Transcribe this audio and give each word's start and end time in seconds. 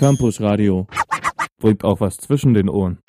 Campus 0.00 0.40
Radio. 0.40 0.86
Bringt 1.58 1.84
auch 1.84 2.00
was 2.00 2.16
zwischen 2.16 2.54
den 2.54 2.70
Ohren. 2.70 3.00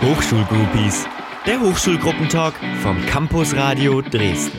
Hochschulgroupies. 0.00 1.06
Der 1.44 1.60
Hochschulgruppentag 1.60 2.54
vom 2.80 2.96
Campus 3.04 3.54
Radio 3.54 4.00
Dresden. 4.00 4.58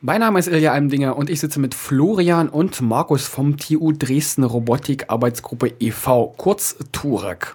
Mein 0.00 0.18
Name 0.18 0.40
ist 0.40 0.48
Ilja 0.48 0.72
Almdinger 0.72 1.16
und 1.16 1.30
ich 1.30 1.38
sitze 1.38 1.60
mit 1.60 1.76
Florian 1.76 2.48
und 2.48 2.80
Markus 2.80 3.28
vom 3.28 3.56
TU 3.56 3.92
Dresden 3.92 4.42
Robotik 4.42 5.04
Arbeitsgruppe 5.10 5.74
e.V., 5.78 6.34
kurz 6.36 6.76
TURAG. 6.90 7.54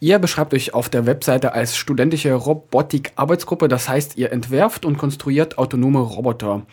Ihr 0.00 0.18
beschreibt 0.18 0.54
euch 0.54 0.74
auf 0.74 0.88
der 0.88 1.06
Webseite 1.06 1.52
als 1.52 1.76
studentische 1.76 2.34
Robotik-Arbeitsgruppe, 2.34 3.68
das 3.68 3.88
heißt, 3.88 4.18
ihr 4.18 4.32
entwerft 4.32 4.84
und 4.84 4.98
konstruiert 4.98 5.56
autonome 5.56 6.00
Roboter. 6.00 6.66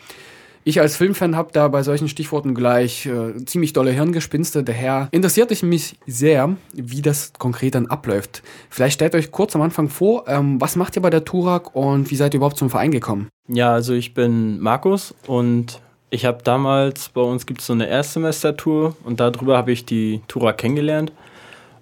Ich 0.68 0.80
als 0.80 0.96
Filmfan 0.96 1.36
habe 1.36 1.50
da 1.52 1.68
bei 1.68 1.84
solchen 1.84 2.08
Stichworten 2.08 2.52
gleich 2.52 3.06
äh, 3.06 3.36
ziemlich 3.44 3.72
dolle 3.72 3.92
Hirngespinste. 3.92 4.64
Daher 4.64 5.06
interessiert 5.12 5.52
es 5.52 5.62
mich 5.62 5.94
sehr, 6.08 6.56
wie 6.72 7.02
das 7.02 7.32
konkret 7.38 7.76
dann 7.76 7.86
abläuft. 7.86 8.42
Vielleicht 8.68 8.94
stellt 8.94 9.14
euch 9.14 9.30
kurz 9.30 9.54
am 9.54 9.62
Anfang 9.62 9.88
vor, 9.88 10.24
ähm, 10.26 10.60
was 10.60 10.74
macht 10.74 10.96
ihr 10.96 11.02
bei 11.02 11.10
der 11.10 11.24
Turak 11.24 11.76
und 11.76 12.10
wie 12.10 12.16
seid 12.16 12.34
ihr 12.34 12.38
überhaupt 12.38 12.56
zum 12.56 12.68
Verein 12.68 12.90
gekommen? 12.90 13.28
Ja, 13.46 13.74
also 13.74 13.94
ich 13.94 14.12
bin 14.12 14.58
Markus 14.58 15.14
und 15.28 15.80
ich 16.10 16.24
habe 16.24 16.38
damals, 16.42 17.10
bei 17.10 17.20
uns 17.20 17.46
gibt 17.46 17.60
es 17.60 17.68
so 17.68 17.72
eine 17.72 17.86
Erstsemester-Tour 17.86 18.96
und 19.04 19.20
darüber 19.20 19.56
habe 19.56 19.70
ich 19.70 19.84
die 19.86 20.20
Turak 20.26 20.58
kennengelernt 20.58 21.12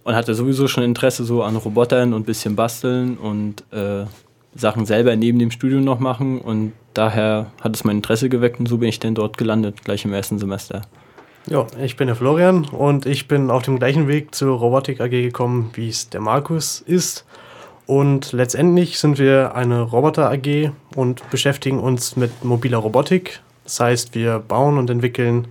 und 0.02 0.14
hatte 0.14 0.34
sowieso 0.34 0.68
schon 0.68 0.84
Interesse 0.84 1.24
so 1.24 1.42
an 1.42 1.56
Robotern 1.56 2.12
und 2.12 2.20
ein 2.20 2.26
bisschen 2.26 2.54
basteln 2.54 3.16
und 3.16 3.64
äh, 3.72 4.04
Sachen 4.54 4.86
selber 4.86 5.16
neben 5.16 5.38
dem 5.38 5.50
Studium 5.50 5.84
noch 5.84 5.98
machen 5.98 6.40
und 6.40 6.72
daher 6.94 7.50
hat 7.60 7.74
es 7.74 7.84
mein 7.84 7.96
Interesse 7.96 8.28
geweckt 8.28 8.60
und 8.60 8.66
so 8.66 8.78
bin 8.78 8.88
ich 8.88 9.00
dann 9.00 9.14
dort 9.14 9.36
gelandet, 9.36 9.84
gleich 9.84 10.04
im 10.04 10.12
ersten 10.12 10.38
Semester. 10.38 10.82
Ja, 11.46 11.66
ich 11.82 11.96
bin 11.96 12.06
der 12.06 12.16
Florian 12.16 12.64
und 12.66 13.04
ich 13.04 13.28
bin 13.28 13.50
auf 13.50 13.62
dem 13.62 13.78
gleichen 13.78 14.08
Weg 14.08 14.34
zur 14.34 14.56
Robotik 14.56 15.00
AG 15.00 15.10
gekommen, 15.10 15.70
wie 15.74 15.88
es 15.88 16.08
der 16.08 16.20
Markus 16.20 16.80
ist. 16.80 17.26
Und 17.86 18.32
letztendlich 18.32 18.98
sind 18.98 19.18
wir 19.18 19.54
eine 19.54 19.82
Roboter 19.82 20.30
AG 20.30 20.70
und 20.96 21.28
beschäftigen 21.30 21.80
uns 21.80 22.16
mit 22.16 22.44
mobiler 22.44 22.78
Robotik. 22.78 23.40
Das 23.64 23.78
heißt, 23.80 24.14
wir 24.14 24.38
bauen 24.38 24.78
und 24.78 24.88
entwickeln 24.88 25.48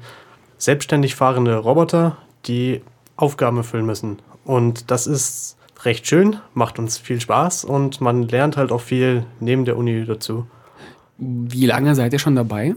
selbstständig 0.58 1.14
fahrende 1.14 1.58
Roboter, 1.58 2.18
die 2.46 2.82
Aufgaben 3.16 3.58
erfüllen 3.58 3.86
müssen. 3.86 4.18
Und 4.46 4.90
das 4.90 5.06
ist 5.06 5.58
recht 5.86 6.08
schön, 6.08 6.38
macht 6.54 6.80
uns 6.80 6.98
viel 6.98 7.20
Spaß 7.20 7.66
und 7.66 8.02
man 8.02 8.28
lernt 8.28 8.58
halt 8.58 8.72
auch 8.72 8.82
viel 8.82 9.26
neben 9.40 9.66
der 9.66 9.78
Uni 9.78 10.06
dazu. 10.06 10.48
Wie 11.18 11.66
lange 11.66 11.96
seid 11.96 12.14
ihr 12.14 12.20
schon 12.20 12.36
dabei? 12.36 12.76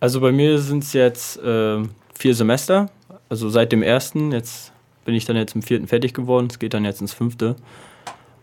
Also 0.00 0.20
bei 0.20 0.32
mir 0.32 0.58
sind 0.58 0.82
es 0.82 0.92
jetzt 0.92 1.38
äh, 1.42 1.82
vier 2.14 2.34
Semester, 2.34 2.90
also 3.28 3.48
seit 3.48 3.72
dem 3.72 3.82
ersten. 3.82 4.32
Jetzt 4.32 4.72
bin 5.04 5.14
ich 5.14 5.24
dann 5.24 5.36
jetzt 5.36 5.54
im 5.54 5.62
vierten 5.62 5.86
fertig 5.86 6.14
geworden. 6.14 6.48
Es 6.50 6.58
geht 6.58 6.74
dann 6.74 6.84
jetzt 6.84 7.00
ins 7.00 7.12
fünfte. 7.12 7.56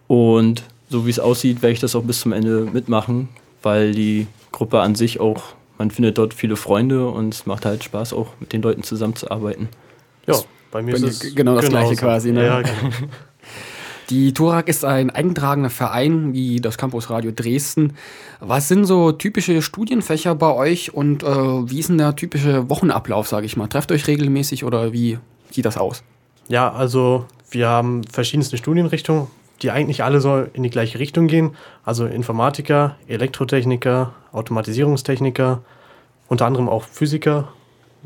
Und 0.08 0.64
so 0.90 1.06
wie 1.06 1.10
es 1.10 1.20
aussieht, 1.20 1.62
werde 1.62 1.74
ich 1.74 1.80
das 1.80 1.96
auch 1.96 2.04
bis 2.04 2.22
zum 2.22 2.32
Ende 2.32 2.68
mitmachen, 2.72 3.30
weil 3.62 3.92
die 3.94 4.28
Gruppe 4.52 4.80
an 4.80 4.96
sich 4.96 5.20
auch, 5.20 5.44
man 5.78 5.92
findet 5.92 6.18
dort 6.18 6.34
viele 6.34 6.56
Freunde 6.56 7.10
und 7.10 7.34
es 7.34 7.46
macht 7.46 7.66
halt 7.66 7.84
Spaß, 7.84 8.14
auch 8.14 8.30
mit 8.40 8.54
den 8.54 8.62
Leuten 8.62 8.84
zusammenzuarbeiten. 8.84 9.68
Ja, 10.26 10.36
bei 10.72 10.82
mir 10.82 10.94
Bei 10.94 10.98
ist 11.08 11.24
es 11.24 11.36
genau 11.36 11.56
das 11.56 11.70
Gleiche 11.70 11.96
genauso. 11.96 12.06
quasi, 12.06 12.32
ne? 12.32 12.46
Ja, 12.46 12.62
genau. 12.62 12.74
Die 14.10 14.34
Turak 14.34 14.70
ist 14.70 14.86
ein 14.86 15.10
eingetragener 15.10 15.70
Verein 15.70 16.32
wie 16.32 16.62
das 16.62 16.78
Campus 16.78 17.10
Radio 17.10 17.32
Dresden. 17.36 17.94
Was 18.40 18.70
sind 18.70 18.86
so 18.86 19.12
typische 19.12 19.62
Studienfächer 19.62 20.34
bei 20.34 20.54
euch 20.54 20.94
und 20.94 21.24
äh, 21.24 21.28
wie 21.28 21.80
ist 21.80 21.90
denn 21.90 21.98
der 21.98 22.16
typische 22.16 22.70
Wochenablauf, 22.70 23.28
sage 23.28 23.46
ich 23.46 23.58
mal? 23.58 23.68
Trefft 23.68 23.92
euch 23.92 24.08
regelmäßig 24.08 24.64
oder 24.64 24.94
wie 24.94 25.20
sieht 25.52 25.66
das 25.66 25.76
aus? 25.76 26.04
Ja, 26.48 26.72
also 26.72 27.26
wir 27.50 27.68
haben 27.68 28.06
verschiedenste 28.06 28.56
Studienrichtungen, 28.56 29.28
die 29.62 29.72
eigentlich 29.72 30.06
alle 30.06 30.22
so 30.22 30.46
in 30.54 30.64
die 30.64 30.70
gleiche 30.70 31.00
Richtung 31.00 31.28
gehen. 31.28 31.58
Also 31.84 32.06
Informatiker, 32.06 32.96
Elektrotechniker, 33.10 34.14
Automatisierungstechniker, 34.32 35.64
unter 36.30 36.46
anderem 36.46 36.70
auch 36.70 36.84
Physiker 36.84 37.50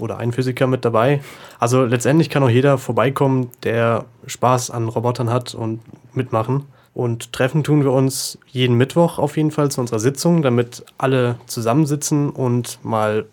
oder 0.01 0.17
ein 0.17 0.31
Physiker 0.31 0.67
mit 0.67 0.85
dabei. 0.85 1.22
Also 1.59 1.84
letztendlich 1.84 2.29
kann 2.29 2.44
auch 2.44 2.50
jeder 2.50 2.78
vorbeikommen, 2.78 3.50
der 3.63 4.06
Spaß 4.25 4.72
an 4.72 4.88
Robotern 4.88 5.29
hat 5.29 5.53
und 5.53 5.81
mitmachen. 6.13 6.66
Und 6.94 7.31
treffen 7.31 7.63
tun 7.63 7.84
wir 7.84 7.91
uns 7.91 8.38
jeden 8.47 8.75
Mittwoch 8.75 9.17
auf 9.17 9.38
jeden 9.38 9.51
Fall 9.51 9.72
zu 9.72 9.79
unserer 9.79 10.00
Sitzung, 10.00 10.41
damit 10.41 10.84
alle 10.97 11.38
zusammensitzen 11.45 12.29
und 12.29 12.79
mal 12.84 13.25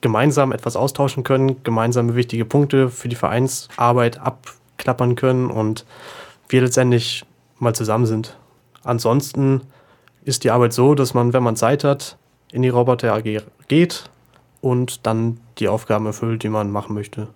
gemeinsam 0.00 0.52
etwas 0.52 0.76
austauschen 0.76 1.22
können, 1.22 1.62
gemeinsame 1.62 2.16
wichtige 2.16 2.44
Punkte 2.44 2.90
für 2.90 3.08
die 3.08 3.16
Vereinsarbeit 3.16 4.18
abklappern 4.18 5.14
können 5.14 5.50
und 5.50 5.84
wir 6.48 6.62
letztendlich 6.62 7.24
mal 7.58 7.74
zusammen 7.74 8.06
sind. 8.06 8.36
Ansonsten 8.82 9.62
ist 10.24 10.44
die 10.44 10.50
Arbeit 10.50 10.72
so, 10.72 10.94
dass 10.94 11.14
man, 11.14 11.32
wenn 11.32 11.42
man 11.42 11.56
Zeit 11.56 11.84
hat, 11.84 12.16
in 12.52 12.62
die 12.62 12.68
Roboter 12.68 13.14
AG 13.14 13.42
geht 13.68 14.10
und 14.60 15.06
dann 15.06 15.40
die 15.58 15.68
Aufgaben 15.68 16.06
erfüllt, 16.06 16.42
die 16.42 16.48
man 16.48 16.70
machen 16.70 16.94
möchte. 16.94 17.28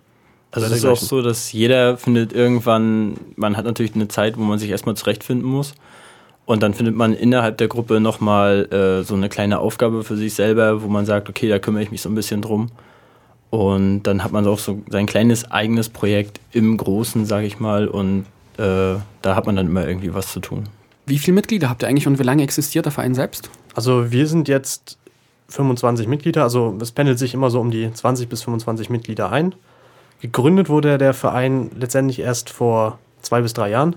Also 0.51 0.67
es 0.67 0.73
ist 0.73 0.85
auch 0.85 0.97
so, 0.97 1.21
dass 1.21 1.51
jeder 1.53 1.97
findet 1.97 2.33
irgendwann, 2.33 3.15
man 3.37 3.55
hat 3.55 3.65
natürlich 3.65 3.95
eine 3.95 4.09
Zeit, 4.09 4.37
wo 4.37 4.41
man 4.41 4.59
sich 4.59 4.69
erstmal 4.69 4.95
zurechtfinden 4.95 5.47
muss. 5.47 5.73
Und 6.45 6.61
dann 6.61 6.73
findet 6.73 6.95
man 6.95 7.13
innerhalb 7.13 7.57
der 7.57 7.69
Gruppe 7.69 8.01
nochmal 8.01 8.67
äh, 8.71 9.03
so 9.03 9.15
eine 9.15 9.29
kleine 9.29 9.59
Aufgabe 9.59 10.03
für 10.03 10.17
sich 10.17 10.33
selber, 10.33 10.81
wo 10.81 10.87
man 10.87 11.05
sagt, 11.05 11.29
okay, 11.29 11.47
da 11.47 11.59
kümmere 11.59 11.83
ich 11.83 11.91
mich 11.91 12.01
so 12.01 12.09
ein 12.09 12.15
bisschen 12.15 12.41
drum. 12.41 12.67
Und 13.49 14.03
dann 14.03 14.23
hat 14.23 14.31
man 14.31 14.45
auch 14.47 14.59
so 14.59 14.81
sein 14.89 15.05
kleines 15.05 15.49
eigenes 15.51 15.87
Projekt 15.87 16.39
im 16.51 16.75
Großen, 16.75 17.25
sage 17.25 17.45
ich 17.45 17.59
mal. 17.59 17.87
Und 17.87 18.25
äh, 18.57 18.95
da 19.21 19.35
hat 19.35 19.45
man 19.45 19.55
dann 19.55 19.67
immer 19.67 19.87
irgendwie 19.87 20.13
was 20.13 20.31
zu 20.33 20.41
tun. 20.41 20.67
Wie 21.05 21.19
viele 21.19 21.35
Mitglieder 21.35 21.69
habt 21.69 21.83
ihr 21.83 21.87
eigentlich 21.87 22.07
und 22.07 22.19
wie 22.19 22.23
lange 22.23 22.43
existiert 22.43 22.85
der 22.85 22.91
Verein 22.91 23.15
selbst? 23.15 23.49
Also 23.73 24.11
wir 24.11 24.27
sind 24.27 24.47
jetzt 24.47 24.97
25 25.51 26.07
Mitglieder, 26.07 26.43
also 26.43 26.75
es 26.81 26.91
pendelt 26.91 27.19
sich 27.19 27.33
immer 27.33 27.49
so 27.49 27.59
um 27.59 27.71
die 27.71 27.91
20 27.91 28.29
bis 28.29 28.43
25 28.43 28.89
Mitglieder 28.89 29.31
ein. 29.31 29.53
Gegründet 30.21 30.69
wurde 30.69 30.97
der 30.97 31.13
Verein 31.13 31.71
letztendlich 31.75 32.19
erst 32.19 32.49
vor 32.49 32.99
zwei 33.21 33.41
bis 33.41 33.53
drei 33.53 33.69
Jahren 33.69 33.95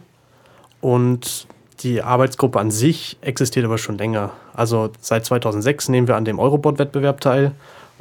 und 0.81 1.47
die 1.81 2.03
Arbeitsgruppe 2.03 2.59
an 2.59 2.71
sich 2.71 3.19
existiert 3.21 3.65
aber 3.65 3.79
schon 3.79 3.99
länger. 3.99 4.31
Also 4.53 4.91
seit 5.01 5.25
2006 5.25 5.89
nehmen 5.89 6.09
wir 6.09 6.17
an 6.17 6.25
dem 6.25 6.39
Eurobot-Wettbewerb 6.39 7.21
teil 7.21 7.53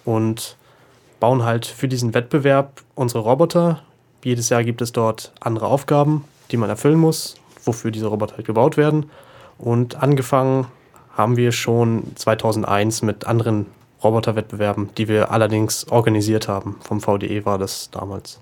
und 0.06 0.58
bauen 1.20 1.44
halt 1.44 1.66
für 1.66 1.88
diesen 1.88 2.14
Wettbewerb 2.14 2.82
unsere 2.96 3.24
Roboter. 3.24 3.82
Jedes 4.24 4.50
Jahr 4.50 4.64
gibt 4.64 4.82
es 4.82 4.92
dort 4.92 5.34
andere 5.40 5.68
Aufgaben, 5.68 6.26
die 6.52 6.58
man 6.58 6.70
erfüllen 6.70 7.00
muss, 7.00 7.36
wofür 7.64 7.92
diese 7.92 8.08
Roboter 8.08 8.38
halt 8.38 8.46
gebaut 8.46 8.78
werden. 8.78 9.10
Und 9.58 10.02
angefangen 10.02 10.68
haben 11.14 11.38
wir 11.38 11.52
schon 11.52 12.16
2001 12.16 13.02
mit 13.02 13.26
anderen 13.26 13.68
Roboterwettbewerben, 14.04 14.90
die 14.98 15.08
wir 15.08 15.32
allerdings 15.32 15.88
organisiert 15.90 16.48
haben. 16.48 16.76
Vom 16.82 17.00
VDE 17.00 17.46
war 17.46 17.58
das 17.58 17.90
damals. 17.92 18.40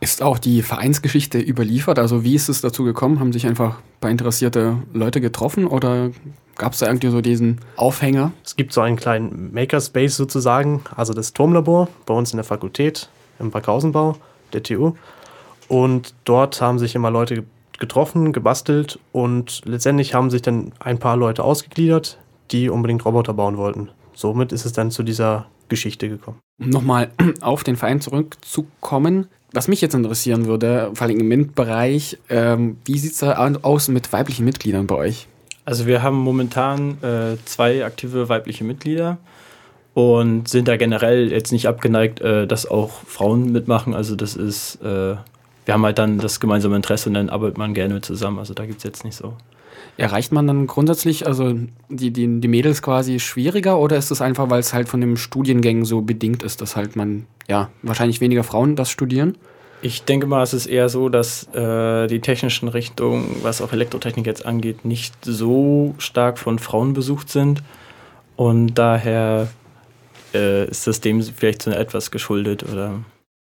Ist 0.00 0.22
auch 0.22 0.38
die 0.38 0.62
Vereinsgeschichte 0.62 1.38
überliefert? 1.38 1.98
Also 1.98 2.22
wie 2.22 2.34
ist 2.34 2.48
es 2.48 2.60
dazu 2.60 2.84
gekommen? 2.84 3.18
Haben 3.18 3.32
sich 3.32 3.46
einfach 3.46 3.78
ein 3.78 4.00
paar 4.00 4.10
interessierte 4.10 4.76
Leute 4.92 5.20
getroffen 5.20 5.66
oder 5.66 6.10
gab 6.56 6.74
es 6.74 6.80
da 6.80 6.86
irgendwie 6.86 7.08
so 7.08 7.20
diesen 7.20 7.60
Aufhänger? 7.76 8.32
Es 8.44 8.56
gibt 8.56 8.72
so 8.72 8.82
einen 8.82 8.96
kleinen 8.96 9.52
Makerspace 9.54 10.16
sozusagen, 10.16 10.82
also 10.94 11.14
das 11.14 11.32
Turmlabor 11.32 11.88
bei 12.04 12.14
uns 12.14 12.32
in 12.32 12.36
der 12.36 12.44
Fakultät 12.44 13.08
im 13.38 13.50
Parkhausenbau 13.50 14.16
der 14.52 14.62
TU. 14.62 14.92
Und 15.68 16.14
dort 16.24 16.60
haben 16.60 16.78
sich 16.78 16.94
immer 16.94 17.10
Leute 17.10 17.44
getroffen, 17.78 18.32
gebastelt 18.32 18.98
und 19.12 19.62
letztendlich 19.64 20.14
haben 20.14 20.30
sich 20.30 20.42
dann 20.42 20.72
ein 20.80 20.98
paar 20.98 21.16
Leute 21.16 21.44
ausgegliedert, 21.44 22.18
die 22.50 22.68
unbedingt 22.68 23.04
Roboter 23.04 23.34
bauen 23.34 23.56
wollten. 23.56 23.90
Somit 24.14 24.52
ist 24.52 24.64
es 24.64 24.72
dann 24.72 24.90
zu 24.90 25.02
dieser 25.02 25.46
Geschichte 25.68 26.08
gekommen. 26.08 26.38
Um 26.58 26.70
nochmal 26.70 27.10
auf 27.40 27.64
den 27.64 27.76
Verein 27.76 28.00
zurückzukommen, 28.00 29.26
was 29.52 29.68
mich 29.68 29.80
jetzt 29.80 29.94
interessieren 29.94 30.46
würde, 30.46 30.90
vor 30.94 31.06
allem 31.06 31.20
im 31.20 31.28
MINT-Bereich, 31.28 32.18
ähm, 32.28 32.78
wie 32.84 32.98
sieht 32.98 33.12
es 33.12 33.18
da 33.18 33.54
aus 33.62 33.88
mit 33.88 34.12
weiblichen 34.12 34.44
Mitgliedern 34.44 34.86
bei 34.86 34.96
euch? 34.96 35.28
Also 35.64 35.86
wir 35.86 36.02
haben 36.02 36.16
momentan 36.16 37.02
äh, 37.02 37.36
zwei 37.44 37.84
aktive 37.84 38.28
weibliche 38.28 38.64
Mitglieder 38.64 39.18
und 39.94 40.46
sind 40.48 40.68
da 40.68 40.76
generell 40.76 41.32
jetzt 41.32 41.52
nicht 41.52 41.68
abgeneigt, 41.68 42.20
äh, 42.20 42.46
dass 42.46 42.66
auch 42.66 42.90
Frauen 43.06 43.50
mitmachen. 43.50 43.94
Also 43.94 44.14
das 44.14 44.36
ist, 44.36 44.76
äh, 44.82 45.16
wir 45.66 45.74
haben 45.74 45.84
halt 45.84 45.98
dann 45.98 46.18
das 46.18 46.40
gemeinsame 46.40 46.76
Interesse 46.76 47.10
und 47.10 47.14
dann 47.14 47.28
arbeitet 47.28 47.58
man 47.58 47.74
gerne 47.74 48.00
zusammen. 48.00 48.38
Also 48.38 48.54
da 48.54 48.64
gibt 48.64 48.78
es 48.78 48.84
jetzt 48.84 49.04
nicht 49.04 49.16
so. 49.16 49.34
Erreicht 49.98 50.32
man 50.32 50.46
dann 50.46 50.66
grundsätzlich, 50.66 51.26
also 51.26 51.54
die, 51.88 52.10
die, 52.10 52.40
die 52.40 52.48
Mädels 52.48 52.82
quasi 52.82 53.18
schwieriger 53.18 53.78
oder 53.78 53.96
ist 53.96 54.10
es 54.10 54.22
einfach, 54.22 54.48
weil 54.48 54.60
es 54.60 54.72
halt 54.72 54.88
von 54.88 55.00
den 55.00 55.16
Studiengängen 55.16 55.84
so 55.84 56.02
bedingt 56.02 56.42
ist, 56.42 56.60
dass 56.60 56.76
halt 56.76 56.96
man, 56.96 57.26
ja, 57.48 57.70
wahrscheinlich 57.82 58.20
weniger 58.20 58.44
Frauen 58.44 58.76
das 58.76 58.90
studieren? 58.90 59.36
Ich 59.82 60.04
denke 60.04 60.26
mal, 60.26 60.42
es 60.42 60.54
ist 60.54 60.66
eher 60.66 60.88
so, 60.88 61.08
dass 61.08 61.52
äh, 61.54 62.06
die 62.06 62.20
technischen 62.20 62.68
Richtungen, 62.68 63.36
was 63.42 63.60
auch 63.60 63.72
Elektrotechnik 63.72 64.26
jetzt 64.26 64.46
angeht, 64.46 64.84
nicht 64.84 65.14
so 65.22 65.94
stark 65.98 66.38
von 66.38 66.58
Frauen 66.58 66.92
besucht 66.92 67.28
sind. 67.28 67.62
Und 68.36 68.74
daher 68.74 69.48
äh, 70.34 70.68
ist 70.68 70.86
das 70.86 71.00
dem 71.00 71.22
vielleicht 71.22 71.62
so 71.62 71.70
etwas 71.70 72.10
geschuldet 72.10 72.64
oder. 72.70 73.00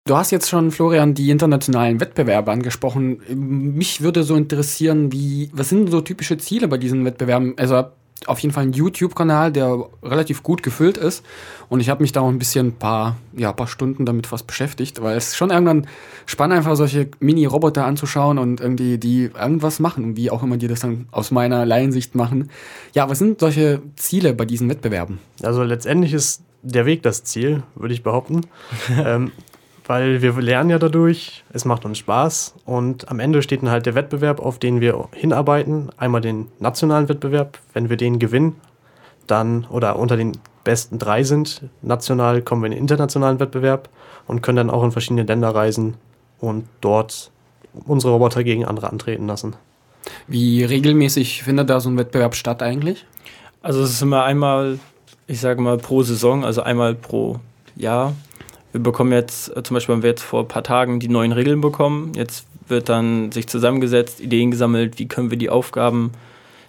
Du 0.08 0.16
hast 0.16 0.32
jetzt 0.32 0.50
schon, 0.50 0.72
Florian, 0.72 1.14
die 1.14 1.30
internationalen 1.32 2.00
Wettbewerbe 2.00 2.50
angesprochen. 2.50 3.20
Mich 3.28 4.02
würde 4.02 4.24
so 4.24 4.36
interessieren, 4.36 5.12
wie, 5.12 5.50
was 5.52 5.68
sind 5.68 5.92
so 5.92 6.00
typische 6.00 6.38
Ziele 6.38 6.70
bei 6.70 6.78
diesen 6.78 7.04
Wettbewerben? 7.04 7.56
Also 7.58 7.84
auf 8.26 8.40
jeden 8.40 8.54
Fall 8.54 8.64
ein 8.64 8.72
YouTube-Kanal, 8.72 9.52
der 9.52 9.86
relativ 10.02 10.44
gut 10.44 10.64
gefüllt 10.64 10.98
ist. 10.98 11.26
Und 11.68 11.82
ich 11.82 11.90
habe 11.90 12.04
mich 12.04 12.14
da 12.14 12.22
auch 12.22 12.30
ein 12.30 12.40
bisschen 12.40 12.68
ein 12.68 12.76
paar, 12.76 13.18
ja, 13.36 13.52
paar 13.52 13.68
Stunden 13.68 14.06
damit 14.06 14.28
fast 14.28 14.48
beschäftigt, 14.48 15.02
weil 15.02 15.18
es 15.18 15.36
schon 15.36 15.50
irgendwann 15.50 15.88
spannend, 16.26 16.56
einfach 16.56 16.78
solche 16.78 17.10
Mini-Roboter 17.20 17.86
anzuschauen 17.86 18.38
und 18.38 18.62
irgendwie 18.62 18.98
die 18.98 19.32
irgendwas 19.38 19.82
machen, 19.82 20.16
wie 20.16 20.32
auch 20.32 20.42
immer 20.42 20.56
die 20.56 20.70
das 20.70 20.80
dann 20.80 21.10
aus 21.12 21.32
meiner 21.32 21.66
Laiensicht 21.66 22.16
machen. 22.16 22.50
Ja, 22.94 23.10
was 23.10 23.20
sind 23.20 23.42
solche 23.42 23.82
Ziele 23.98 24.34
bei 24.34 24.46
diesen 24.46 24.70
Wettbewerben? 24.70 25.20
Also 25.44 25.64
letztendlich 25.64 26.14
ist 26.14 26.44
der 26.62 26.86
Weg 26.86 27.04
das 27.04 27.26
Ziel, 27.26 27.64
würde 27.76 27.94
ich 27.94 28.04
behaupten. 28.04 28.42
ähm, 29.06 29.32
weil 29.88 30.22
wir 30.22 30.34
lernen 30.34 30.70
ja 30.70 30.80
dadurch, 30.80 31.44
es 31.54 31.66
macht 31.66 31.86
uns 31.86 31.98
Spaß 31.98 32.56
und 32.66 33.10
am 33.10 33.20
Ende 33.20 33.42
steht 33.42 33.62
dann 33.62 33.70
halt 33.70 33.86
der 33.86 33.96
Wettbewerb, 33.96 34.40
auf 34.40 34.60
den 34.60 34.82
wir 34.82 35.08
hinarbeiten. 35.14 35.90
Einmal 35.98 36.22
den 36.22 36.48
nationalen 36.60 37.08
Wettbewerb, 37.08 37.58
wenn 37.74 37.90
wir 37.90 37.96
den 37.96 38.20
gewinnen, 38.20 38.58
dann 39.28 39.66
oder 39.66 39.98
unter 39.98 40.18
den 40.18 40.34
besten 40.66 41.00
drei 41.00 41.24
sind, 41.24 41.62
national 41.82 42.42
kommen 42.42 42.62
wir 42.62 42.68
in 42.68 42.74
den 42.74 42.82
internationalen 42.82 43.40
Wettbewerb 43.40 43.88
und 44.28 44.42
können 44.42 44.58
dann 44.58 44.70
auch 44.70 44.84
in 44.84 44.92
verschiedene 44.92 45.24
Länder 45.24 45.56
reisen 45.56 45.96
und 46.40 46.68
dort 46.82 47.32
unsere 47.86 48.12
Roboter 48.12 48.44
gegen 48.44 48.66
andere 48.66 48.90
antreten 48.90 49.28
lassen. 49.28 49.56
Wie 50.28 50.64
regelmäßig 50.66 51.44
findet 51.44 51.70
da 51.70 51.80
so 51.80 51.90
ein 51.90 51.98
Wettbewerb 51.98 52.36
statt 52.36 52.62
eigentlich? 52.62 53.06
Also 53.62 53.82
es 53.82 53.92
ist 53.92 54.02
immer 54.02 54.24
einmal, 54.26 54.80
ich 55.28 55.40
sage 55.40 55.62
mal 55.62 55.78
pro 55.78 56.04
Saison, 56.04 56.44
also 56.44 56.62
einmal 56.62 56.96
pro 56.96 57.40
Jahr 57.76 58.14
wir 58.72 58.82
bekommen 58.82 59.12
jetzt, 59.12 59.56
äh, 59.56 59.64
zum 59.64 59.76
Beispiel 59.76 59.96
haben 59.96 60.04
wir 60.04 60.10
jetzt 60.10 60.24
vor 60.24 60.42
ein 60.42 60.48
paar 60.48 60.64
Tagen 60.64 61.00
die 61.00 61.10
neuen 61.10 61.32
Regeln 61.32 61.62
bekommen. 61.62 62.14
Jetzt 62.16 62.46
wird 62.68 62.90
dann 62.90 63.32
sich 63.32 63.48
zusammengesetzt, 63.48 64.20
Ideen 64.20 64.52
gesammelt, 64.52 65.00
wie 65.00 65.08
können 65.08 65.32
wir 65.32 65.38
die 65.38 65.50
Aufgaben, 65.50 66.12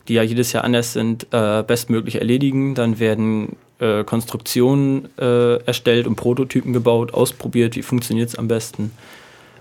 die 0.06 0.14
ja 0.14 0.22
jedes 0.22 0.52
Jahr 0.52 0.64
anders 0.64 0.92
sind, 0.92 1.26
äh, 1.32 1.62
bestmöglich 1.62 2.16
erledigen. 2.16 2.74
Dann 2.74 2.98
werden 2.98 3.56
äh, 3.78 4.04
Konstruktionen 4.04 5.08
äh, 5.18 5.56
erstellt 5.64 6.06
und 6.06 6.16
Prototypen 6.16 6.72
gebaut, 6.72 7.14
ausprobiert, 7.14 7.76
wie 7.76 7.82
funktioniert 7.82 8.30
es 8.30 8.34
am 8.36 8.48
besten. 8.48 8.92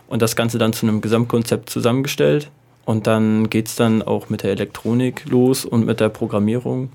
Und 0.08 0.22
das 0.22 0.36
Ganze 0.36 0.58
dann 0.58 0.74
zu 0.74 0.86
einem 0.86 1.02
Gesamtkonzept 1.02 1.70
zusammengestellt. 1.70 2.50
Und 2.86 3.06
dann 3.06 3.50
geht 3.50 3.68
es 3.68 3.76
dann 3.76 4.02
auch 4.02 4.30
mit 4.30 4.44
der 4.44 4.52
Elektronik 4.52 5.26
los 5.30 5.66
und 5.66 5.86
mit 5.86 6.00
der 6.00 6.08
Programmierung. 6.08 6.90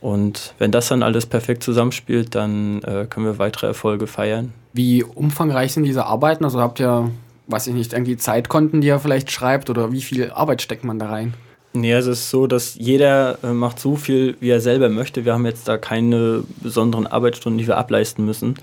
Und 0.00 0.54
wenn 0.58 0.70
das 0.70 0.88
dann 0.88 1.02
alles 1.02 1.26
perfekt 1.26 1.62
zusammenspielt, 1.62 2.34
dann 2.34 2.82
äh, 2.82 3.06
können 3.08 3.26
wir 3.26 3.38
weitere 3.38 3.66
Erfolge 3.66 4.06
feiern. 4.06 4.52
Wie 4.72 5.02
umfangreich 5.02 5.72
sind 5.72 5.84
diese 5.84 6.06
Arbeiten? 6.06 6.44
Also 6.44 6.60
habt 6.60 6.78
ihr, 6.78 7.10
weiß 7.48 7.66
ich 7.66 7.74
nicht, 7.74 7.92
irgendwie 7.92 8.16
Zeitkonten, 8.16 8.80
die 8.80 8.88
ihr 8.88 8.98
vielleicht 9.00 9.30
schreibt 9.30 9.70
oder 9.70 9.90
wie 9.90 10.02
viel 10.02 10.30
Arbeit 10.30 10.62
steckt 10.62 10.84
man 10.84 10.98
da 10.98 11.08
rein? 11.08 11.34
Nee, 11.72 11.94
also 11.94 12.10
es 12.12 12.20
ist 12.20 12.30
so, 12.30 12.46
dass 12.46 12.76
jeder 12.76 13.38
äh, 13.42 13.52
macht 13.52 13.78
so 13.78 13.96
viel, 13.96 14.36
wie 14.40 14.50
er 14.50 14.60
selber 14.60 14.88
möchte. 14.88 15.24
Wir 15.24 15.34
haben 15.34 15.46
jetzt 15.46 15.68
da 15.68 15.78
keine 15.78 16.44
besonderen 16.62 17.06
Arbeitsstunden, 17.06 17.58
die 17.58 17.66
wir 17.66 17.76
ableisten 17.76 18.24
müssen. 18.24 18.54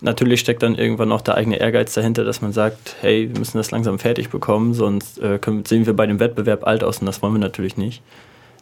Natürlich 0.00 0.40
steckt 0.40 0.62
dann 0.62 0.74
irgendwann 0.74 1.12
auch 1.12 1.20
der 1.20 1.36
eigene 1.36 1.56
Ehrgeiz 1.56 1.94
dahinter, 1.94 2.24
dass 2.24 2.42
man 2.42 2.52
sagt, 2.52 2.96
hey, 3.00 3.30
wir 3.32 3.38
müssen 3.38 3.56
das 3.56 3.70
langsam 3.70 3.98
fertig 3.98 4.28
bekommen, 4.28 4.74
sonst 4.74 5.18
äh, 5.20 5.38
können, 5.38 5.64
sehen 5.64 5.86
wir 5.86 5.94
bei 5.94 6.06
dem 6.06 6.20
Wettbewerb 6.20 6.66
alt 6.66 6.82
aus 6.82 6.98
und 6.98 7.06
das 7.06 7.22
wollen 7.22 7.34
wir 7.34 7.38
natürlich 7.40 7.76
nicht. 7.76 8.02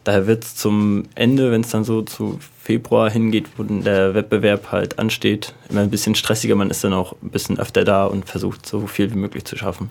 Daher 0.03 0.27
wird 0.27 0.43
es 0.43 0.55
zum 0.55 1.03
Ende, 1.15 1.51
wenn 1.51 1.61
es 1.61 1.69
dann 1.69 1.83
so 1.83 2.01
zu 2.01 2.39
Februar 2.61 3.09
hingeht, 3.09 3.47
wo 3.57 3.63
der 3.63 4.13
Wettbewerb 4.13 4.71
halt 4.71 4.99
ansteht, 4.99 5.53
immer 5.69 5.81
ein 5.81 5.89
bisschen 5.89 6.15
stressiger. 6.15 6.55
Man 6.55 6.69
ist 6.69 6.83
dann 6.83 6.93
auch 6.93 7.15
ein 7.21 7.29
bisschen 7.29 7.59
öfter 7.59 7.83
da 7.83 8.05
und 8.05 8.25
versucht, 8.25 8.65
so 8.65 8.87
viel 8.87 9.11
wie 9.11 9.17
möglich 9.17 9.45
zu 9.45 9.57
schaffen. 9.57 9.89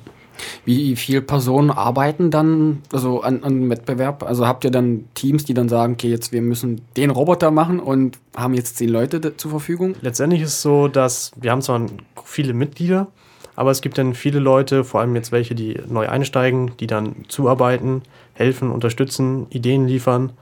Wie 0.64 0.97
viele 0.97 1.23
Personen 1.23 1.70
arbeiten 1.70 2.31
dann 2.31 2.82
also 2.93 3.20
an, 3.20 3.44
an 3.44 3.69
Wettbewerb? 3.70 4.23
Also 4.23 4.47
habt 4.47 4.64
ihr 4.64 4.70
dann 4.70 5.05
Teams, 5.14 5.44
die 5.44 5.55
dann 5.55 5.69
sagen, 5.69 5.94
okay, 5.94 6.09
jetzt 6.09 6.32
wir 6.32 6.43
müssen 6.43 6.81
den 6.97 7.11
Roboter 7.11 7.50
machen 7.50 7.81
und 7.81 8.19
haben 8.37 8.55
jetzt 8.55 8.76
zehn 8.76 8.88
Leute 8.88 9.37
zur 9.37 9.50
Verfügung? 9.50 9.94
Letztendlich 10.00 10.43
ist 10.43 10.55
es 10.55 10.62
so, 10.62 10.88
dass 10.88 11.32
wir 11.37 11.50
haben 11.50 11.62
zwar 11.62 11.87
viele 12.25 12.55
Mitglieder, 12.55 13.08
aber 13.54 13.70
es 13.70 13.82
gibt 13.82 13.99
dann 13.99 14.14
viele 14.14 14.38
Leute, 14.38 14.84
vor 14.84 15.00
allem 15.00 15.14
jetzt 15.14 15.32
welche, 15.32 15.54
die 15.54 15.78
neu 15.88 16.08
einsteigen, 16.08 16.72
die 16.81 16.87
dann 16.87 17.25
zuarbeiten, 17.28 18.02
helfen, 18.34 18.70
unterstützen, 18.70 19.46
Ideen 19.50 19.87
liefern. 19.87 20.32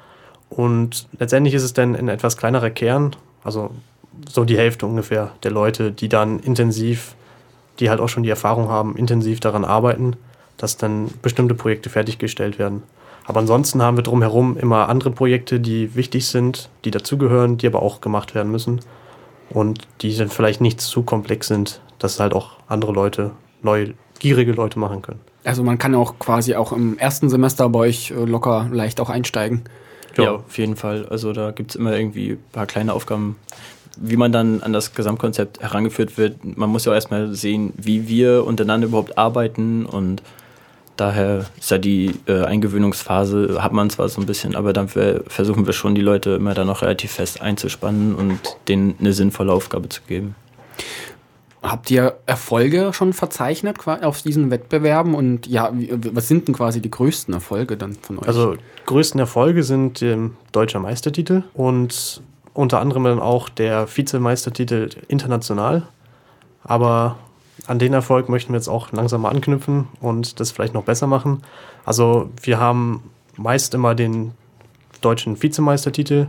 Und 0.49 1.09
letztendlich 1.19 1.55
ist 1.55 1.65
es 1.65 1.73
dann 1.73 1.97
ein 1.97 2.09
etwas 2.09 2.37
kleinerer 2.37 2.71
Kern, 2.71 3.17
also 3.43 3.71
so 4.29 4.45
die 4.45 4.59
Hälfte 4.59 4.87
ungefähr 4.87 5.33
der 5.43 5.51
Leute, 5.51 5.93
die 5.93 6.09
dann 6.09 6.41
intensiv, 6.41 7.15
die 7.79 7.91
halt 7.91 8.01
auch 8.01 8.09
schon 8.09 8.23
die 8.23 8.31
Erfahrung 8.31 8.69
haben, 8.69 8.97
intensiv 8.97 9.41
daran 9.41 9.65
arbeiten, 9.65 10.17
dass 10.57 10.77
dann 10.77 11.11
bestimmte 11.23 11.55
Projekte 11.55 11.91
fertiggestellt 11.91 12.59
werden. 12.59 12.83
Aber 13.25 13.41
ansonsten 13.41 13.83
haben 13.83 13.97
wir 13.97 14.03
drumherum 14.03 14.57
immer 14.57 14.89
andere 14.89 15.11
Projekte, 15.11 15.61
die 15.61 15.95
wichtig 15.95 16.27
sind, 16.27 16.69
die 16.85 16.91
dazugehören, 16.91 17.59
die 17.59 17.67
aber 17.67 17.83
auch 17.83 18.01
gemacht 18.01 18.35
werden 18.35 18.51
müssen 18.51 18.81
und 19.51 19.87
die 20.01 20.17
dann 20.17 20.29
vielleicht 20.29 20.61
nicht 20.61 20.81
zu 20.81 21.03
komplex 21.03 21.47
sind, 21.47 21.81
dass 22.01 22.19
halt 22.19 22.35
auch 22.35 22.57
andere 22.67 22.93
Leute, 22.93 23.31
neue, 23.63 23.95
gierige 24.19 24.53
Leute 24.53 24.81
machen 24.81 25.03
können. 25.03 25.21
Also 25.45 25.63
man 25.63 25.79
kann 25.79 25.95
auch 25.95 26.19
quasi 26.19 26.55
auch 26.57 26.73
im 26.73 26.99
ersten 26.99 27.31
Semester 27.31 27.69
bei 27.69 27.79
euch 27.81 28.11
äh, 28.11 28.15
locker 28.15 28.69
leicht 28.73 29.01
auch 29.01 29.09
einsteigen. 29.09 29.63
Ja, 30.17 30.25
ja 30.25 30.31
auf 30.33 30.59
jeden 30.59 30.77
Fall. 30.77 31.07
Also 31.09 31.33
da 31.33 31.53
gibt 31.53 31.71
es 31.71 31.77
immer 31.77 31.97
irgendwie 31.97 32.33
ein 32.33 32.45
paar 32.53 32.67
kleine 32.67 32.93
Aufgaben, 32.93 33.37
wie 33.97 34.17
man 34.17 34.33
dann 34.33 34.63
an 34.63 34.73
das 34.73 34.95
Gesamtkonzept 34.95 35.61
herangeführt 35.61 36.19
wird. 36.19 36.45
Man 36.57 36.71
muss 36.71 36.85
ja 36.85 36.93
auch 36.93 36.97
erstmal 36.97 37.35
sehen, 37.35 37.73
wie 37.77 38.09
wir 38.09 38.45
untereinander 38.45 38.89
überhaupt 38.89 39.17
arbeiten 39.17 39.87
und 39.87 40.23
daher 40.97 41.47
ist 41.59 41.71
ja 41.71 41.79
die 41.79 42.15
äh, 42.27 42.45
Eingewöhnungsphase, 42.45 43.63
hat 43.63 43.73
man 43.73 43.89
zwar 43.89 44.09
so 44.09 44.21
ein 44.21 44.27
bisschen, 44.27 44.55
aber 44.55 44.73
dann 44.73 44.89
versuchen 44.89 45.65
wir 45.67 45.73
schon, 45.73 45.95
die 45.95 46.03
Leute 46.03 46.31
immer 46.31 46.53
dann 46.53 46.67
noch 46.67 46.83
relativ 46.83 47.13
fest 47.13 47.41
einzuspannen 47.41 48.15
und 48.15 48.39
denen 48.69 48.97
eine 49.01 49.15
sinnvolle 49.15 49.53
Aufgabe 49.53 49.89
zu 49.89 50.03
geben. 50.07 50.35
Habt 51.63 51.91
ihr 51.91 52.17
Erfolge 52.25 52.93
schon 52.95 53.13
verzeichnet 53.13 53.77
auf 53.87 54.23
diesen 54.23 54.51
Wettbewerben 54.51 55.15
und 55.15 55.47
ja, 55.47 55.71
was 56.13 56.27
sind 56.27 56.49
denn 56.49 56.55
quasi 56.55 56.81
die 56.81 56.91
größten 56.91 57.35
Erfolge 57.35 57.77
dann 57.77 57.95
von 57.95 58.19
euch? 58.19 58.27
Also 58.27 58.55
größten 58.87 59.21
Erfolge 59.21 59.63
sind 59.63 60.01
ähm, 60.01 60.37
deutscher 60.53 60.81
Meistertitel 60.81 61.43
und 61.53 62.23
unter 62.55 62.81
anderem 62.81 63.05
dann 63.05 63.21
auch 63.21 63.51
der 63.51 63.87
Vizemeistertitel 63.95 64.89
international. 65.09 65.83
Aber 66.65 67.17
an 67.67 67.79
den 67.79 67.93
Erfolg 67.93 68.31
möchten 68.31 68.53
wir 68.53 68.59
jetzt 68.59 68.69
auch 68.69 68.93
langsam 68.93 69.23
mal 69.23 69.31
anknüpfen 69.31 69.89
und 70.01 70.41
das 70.41 70.51
vielleicht 70.51 70.73
noch 70.73 70.85
besser 70.85 71.07
machen. 71.07 71.43
Also 71.85 72.31
wir 72.43 72.59
haben 72.59 73.03
meist 73.37 73.75
immer 73.75 73.95
den 73.95 74.33
deutschen 75.01 75.43
Vizemeistertitel 75.43 76.29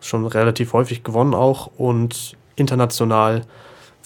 schon 0.00 0.26
relativ 0.26 0.72
häufig 0.72 1.04
gewonnen 1.04 1.34
auch 1.34 1.70
und 1.78 2.36
international 2.56 3.42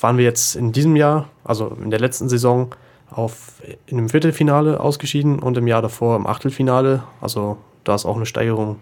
waren 0.01 0.19
wir 0.19 0.25
jetzt 0.25 0.57
in 0.57 0.73
diesem 0.73 0.97
Jahr, 0.97 1.29
also 1.45 1.77
in 1.83 1.91
der 1.91 2.01
letzten 2.01 2.29
Saison, 2.29 2.75
auf, 3.11 3.63
in 3.87 3.99
einem 3.99 4.09
Viertelfinale 4.09 4.81
ausgeschieden 4.81 5.39
und 5.39 5.57
im 5.57 5.67
Jahr 5.67 5.83
davor 5.83 6.17
im 6.17 6.27
Achtelfinale. 6.27 7.05
Also 7.21 7.57
da 7.85 7.95
ist 7.95 8.05
auch 8.05 8.17
eine 8.17 8.27
Steigerung 8.27 8.81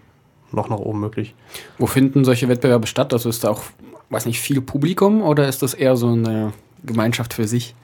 noch 0.51 0.69
nach 0.69 0.77
oben 0.77 0.99
möglich. 0.99 1.35
Wo 1.77 1.87
finden 1.87 2.25
solche 2.25 2.47
Wettbewerbe 2.47 2.87
statt? 2.87 3.13
Also 3.13 3.29
ist 3.29 3.43
da 3.43 3.49
auch, 3.49 3.61
weiß 4.09 4.25
nicht, 4.25 4.39
viel 4.39 4.61
Publikum 4.61 5.21
oder 5.21 5.47
ist 5.47 5.61
das 5.61 5.73
eher 5.73 5.95
so 5.95 6.09
eine 6.09 6.53
Gemeinschaft 6.83 7.33
für 7.33 7.47
sich? 7.47 7.75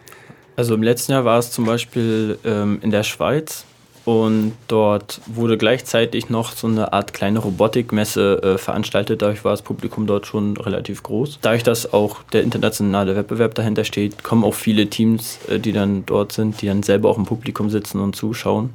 Also 0.55 0.73
im 0.73 0.83
letzten 0.83 1.13
Jahr 1.13 1.25
war 1.25 1.39
es 1.39 1.51
zum 1.51 1.65
Beispiel 1.65 2.38
ähm, 2.43 2.79
in 2.81 2.91
der 2.91 3.03
Schweiz 3.03 3.65
und 4.03 4.53
dort 4.67 5.22
wurde 5.27 5.58
gleichzeitig 5.58 6.29
noch 6.29 6.53
so 6.53 6.67
eine 6.67 6.91
Art 6.91 7.13
kleine 7.13 7.39
Robotikmesse 7.39 8.41
äh, 8.41 8.58
veranstaltet. 8.58 9.22
Dadurch 9.22 9.46
war 9.46 9.51
das 9.51 9.62
Publikum 9.62 10.08
dort 10.08 10.25
schon 10.25 10.58
relativ 10.58 11.03
groß. 11.03 11.39
Dadurch, 11.41 11.63
dass 11.63 11.93
auch 11.93 12.24
der 12.34 12.41
internationale 12.41 13.15
Wettbewerb 13.15 13.53
dahinter 13.53 13.84
steht, 13.84 14.24
kommen 14.24 14.43
auch 14.43 14.55
viele 14.55 14.88
Teams, 14.88 15.39
äh, 15.48 15.60
die 15.60 15.72
dann 15.72 16.05
dort 16.05 16.31
sind, 16.31 16.62
die 16.62 16.67
dann 16.67 16.81
selber 16.81 17.10
auch 17.10 17.17
im 17.17 17.25
Publikum 17.25 17.70
sitzen 17.70 18.00
und 18.00 18.15
zuschauen. 18.15 18.74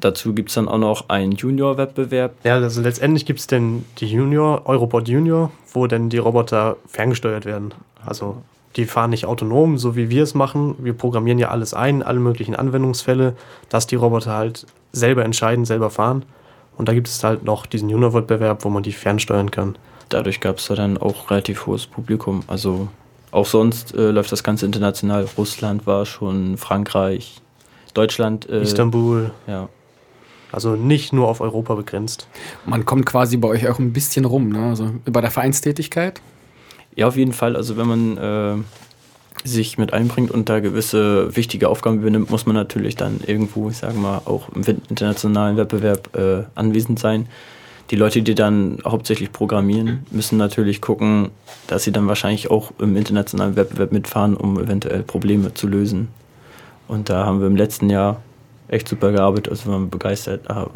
Dazu 0.00 0.34
gibt 0.34 0.48
es 0.48 0.54
dann 0.54 0.66
auch 0.66 0.78
noch 0.78 1.08
einen 1.10 1.32
Junior-Wettbewerb. 1.32 2.34
Ja, 2.42 2.54
also 2.54 2.80
letztendlich 2.80 3.26
gibt 3.26 3.38
es 3.38 3.46
denn 3.46 3.84
die 3.98 4.06
Junior, 4.06 4.62
Eurobot 4.64 5.08
Junior, 5.08 5.52
wo 5.72 5.86
dann 5.86 6.08
die 6.08 6.18
Roboter 6.18 6.76
ferngesteuert 6.86 7.44
werden. 7.44 7.74
Also 8.04 8.42
die 8.76 8.84
fahren 8.84 9.10
nicht 9.10 9.26
autonom, 9.26 9.78
so 9.78 9.96
wie 9.96 10.10
wir 10.10 10.22
es 10.22 10.34
machen. 10.34 10.76
Wir 10.78 10.92
programmieren 10.92 11.38
ja 11.38 11.48
alles 11.48 11.74
ein, 11.74 12.02
alle 12.02 12.20
möglichen 12.20 12.54
Anwendungsfälle, 12.54 13.34
dass 13.68 13.86
die 13.86 13.96
Roboter 13.96 14.32
halt 14.32 14.66
selber 14.92 15.24
entscheiden, 15.24 15.64
selber 15.64 15.90
fahren. 15.90 16.24
Und 16.76 16.88
da 16.88 16.94
gibt 16.94 17.08
es 17.08 17.22
halt 17.24 17.44
noch 17.44 17.66
diesen 17.66 17.88
Junior-Wettbewerb, 17.88 18.64
wo 18.64 18.70
man 18.70 18.82
die 18.82 18.92
fernsteuern 18.92 19.50
kann. 19.50 19.76
Dadurch 20.08 20.40
gab 20.40 20.58
es 20.58 20.66
da 20.66 20.74
dann 20.74 20.98
auch 20.98 21.30
relativ 21.30 21.66
hohes 21.66 21.86
Publikum. 21.86 22.42
Also 22.46 22.88
auch 23.32 23.46
sonst 23.46 23.94
äh, 23.94 24.10
läuft 24.10 24.32
das 24.32 24.42
Ganze 24.42 24.66
international. 24.66 25.28
Russland 25.36 25.86
war 25.86 26.06
schon, 26.06 26.56
Frankreich, 26.56 27.40
Deutschland. 27.94 28.48
Äh, 28.48 28.62
Istanbul. 28.62 29.30
Ja. 29.46 29.68
Also 30.52 30.74
nicht 30.74 31.12
nur 31.12 31.28
auf 31.28 31.40
Europa 31.40 31.74
begrenzt. 31.74 32.26
Man 32.66 32.84
kommt 32.84 33.06
quasi 33.06 33.36
bei 33.36 33.48
euch 33.48 33.68
auch 33.68 33.78
ein 33.78 33.92
bisschen 33.92 34.24
rum, 34.24 34.48
ne? 34.48 34.70
Also 34.70 34.90
bei 35.04 35.20
der 35.20 35.30
Vereinstätigkeit. 35.30 36.20
Ja, 36.96 37.06
auf 37.06 37.16
jeden 37.16 37.32
Fall. 37.32 37.56
Also 37.56 37.76
wenn 37.76 37.86
man 37.86 38.16
äh, 38.18 39.48
sich 39.48 39.78
mit 39.78 39.92
einbringt 39.92 40.30
und 40.30 40.48
da 40.48 40.60
gewisse 40.60 41.34
wichtige 41.36 41.68
Aufgaben 41.68 42.00
übernimmt, 42.00 42.30
muss 42.30 42.46
man 42.46 42.54
natürlich 42.54 42.96
dann 42.96 43.20
irgendwo, 43.26 43.70
ich 43.70 43.78
sage 43.78 43.96
mal, 43.98 44.18
auch 44.24 44.48
im 44.50 44.62
internationalen 44.88 45.56
Wettbewerb 45.56 46.14
äh, 46.16 46.44
anwesend 46.54 46.98
sein. 46.98 47.26
Die 47.90 47.96
Leute, 47.96 48.22
die 48.22 48.36
dann 48.36 48.78
hauptsächlich 48.84 49.32
programmieren, 49.32 50.06
müssen 50.10 50.36
natürlich 50.38 50.80
gucken, 50.80 51.30
dass 51.66 51.82
sie 51.82 51.90
dann 51.90 52.06
wahrscheinlich 52.06 52.50
auch 52.50 52.72
im 52.78 52.96
internationalen 52.96 53.56
Wettbewerb 53.56 53.90
mitfahren, 53.90 54.36
um 54.36 54.60
eventuell 54.60 55.02
Probleme 55.02 55.54
zu 55.54 55.66
lösen. 55.66 56.08
Und 56.86 57.08
da 57.08 57.26
haben 57.26 57.40
wir 57.40 57.48
im 57.48 57.56
letzten 57.56 57.90
Jahr 57.90 58.22
echt 58.68 58.88
super 58.88 59.10
gearbeitet, 59.10 59.48
also 59.48 59.72
waren 59.72 59.84
wir 59.86 59.90
begeistert. 59.90 60.48
Ah, 60.48 60.68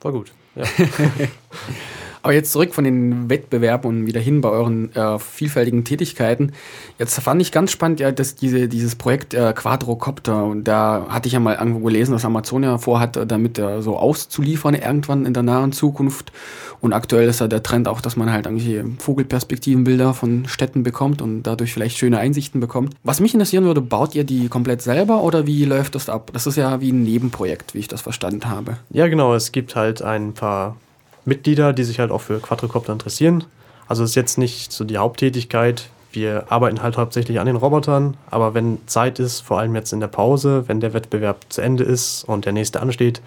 War 0.00 0.12
gut. 0.12 0.32
Ja. 0.56 0.64
Aber 2.22 2.32
jetzt 2.32 2.52
zurück 2.52 2.72
von 2.72 2.84
den 2.84 3.28
Wettbewerben 3.28 3.88
und 3.88 4.06
wieder 4.06 4.20
hin 4.20 4.40
bei 4.40 4.48
euren 4.48 4.94
äh, 4.94 5.18
vielfältigen 5.18 5.84
Tätigkeiten. 5.84 6.52
Jetzt 6.98 7.18
fand 7.18 7.42
ich 7.42 7.50
ganz 7.50 7.72
spannend, 7.72 7.98
ja, 7.98 8.12
dass 8.12 8.36
diese, 8.36 8.68
dieses 8.68 8.94
Projekt 8.94 9.34
äh, 9.34 9.52
Quadrocopter, 9.52 10.44
und 10.44 10.64
da 10.64 11.06
hatte 11.08 11.26
ich 11.26 11.32
ja 11.32 11.40
mal 11.40 11.56
irgendwo 11.56 11.80
gelesen, 11.80 12.12
dass 12.12 12.24
Amazon 12.24 12.62
ja 12.62 12.78
vorhat, 12.78 13.16
äh, 13.16 13.26
damit 13.26 13.58
äh, 13.58 13.82
so 13.82 13.96
auszuliefern 13.96 14.74
irgendwann 14.74 15.26
in 15.26 15.34
der 15.34 15.42
nahen 15.42 15.72
Zukunft. 15.72 16.32
Und 16.80 16.92
aktuell 16.92 17.28
ist 17.28 17.40
ja 17.40 17.48
der 17.48 17.62
Trend 17.62 17.88
auch, 17.88 18.00
dass 18.00 18.16
man 18.16 18.32
halt 18.32 18.46
irgendwelche 18.46 18.84
Vogelperspektivenbilder 18.98 20.14
von 20.14 20.46
Städten 20.46 20.82
bekommt 20.82 21.22
und 21.22 21.44
dadurch 21.44 21.72
vielleicht 21.72 21.96
schöne 21.98 22.18
Einsichten 22.18 22.60
bekommt. 22.60 22.94
Was 23.04 23.20
mich 23.20 23.34
interessieren 23.34 23.64
würde, 23.64 23.80
baut 23.80 24.14
ihr 24.14 24.24
die 24.24 24.48
komplett 24.48 24.82
selber 24.82 25.22
oder 25.22 25.46
wie 25.46 25.64
läuft 25.64 25.94
das 25.94 26.08
ab? 26.08 26.30
Das 26.32 26.46
ist 26.46 26.56
ja 26.56 26.80
wie 26.80 26.90
ein 26.90 27.02
Nebenprojekt, 27.02 27.74
wie 27.74 27.78
ich 27.78 27.88
das 27.88 28.00
verstanden 28.00 28.48
habe. 28.48 28.78
Ja, 28.90 29.08
genau. 29.08 29.34
Es 29.34 29.52
gibt 29.52 29.76
halt 29.76 30.02
ein 30.02 30.34
paar 30.34 30.76
Mitglieder, 31.24 31.72
die 31.72 31.84
sich 31.84 31.98
halt 31.98 32.10
auch 32.10 32.20
für 32.20 32.40
Quadrocopter 32.40 32.92
interessieren. 32.92 33.44
Also 33.88 34.04
ist 34.04 34.14
jetzt 34.14 34.38
nicht 34.38 34.72
so 34.72 34.84
die 34.84 34.98
Haupttätigkeit. 34.98 35.90
Wir 36.12 36.50
arbeiten 36.50 36.82
halt 36.82 36.96
hauptsächlich 36.96 37.40
an 37.40 37.46
den 37.46 37.56
Robotern, 37.56 38.16
aber 38.30 38.54
wenn 38.54 38.78
Zeit 38.86 39.18
ist, 39.18 39.40
vor 39.40 39.58
allem 39.58 39.74
jetzt 39.74 39.92
in 39.92 40.00
der 40.00 40.08
Pause, 40.08 40.64
wenn 40.66 40.80
der 40.80 40.92
Wettbewerb 40.92 41.44
zu 41.48 41.62
Ende 41.62 41.84
ist 41.84 42.24
und 42.24 42.44
der 42.44 42.52
nächste 42.52 42.80
ansteht, 42.80 43.22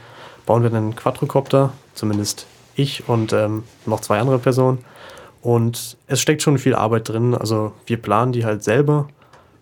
bauen 0.45 0.61
wir 0.61 0.71
einen 0.71 0.95
Quadrocopter, 0.95 1.73
zumindest 1.95 2.45
ich 2.75 3.07
und 3.09 3.33
ähm, 3.33 3.63
noch 3.85 4.01
zwei 4.01 4.19
andere 4.19 4.39
Personen. 4.39 4.79
Und 5.41 5.97
es 6.07 6.21
steckt 6.21 6.41
schon 6.41 6.57
viel 6.57 6.75
Arbeit 6.75 7.09
drin. 7.09 7.35
Also 7.35 7.73
wir 7.85 7.97
planen 7.97 8.31
die 8.31 8.45
halt 8.45 8.63
selber 8.63 9.07